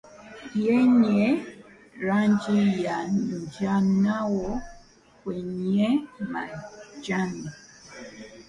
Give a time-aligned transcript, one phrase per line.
[0.65, 1.23] yenye
[2.05, 4.29] rangi ya njano
[5.21, 5.87] kwenye
[6.31, 7.47] majani.